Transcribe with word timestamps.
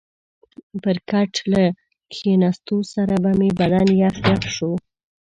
پر 0.83 0.97
کټ 1.09 1.31
له 1.51 1.63
کښېنستو 2.11 2.77
سره 2.93 3.15
به 3.23 3.31
مې 3.39 3.49
بدن 3.59 3.87
یخ 4.01 4.15
یخ 4.29 4.41
شو. 4.55 4.71